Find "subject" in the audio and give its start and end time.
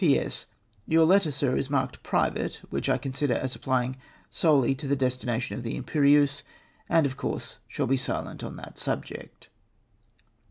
8.79-9.49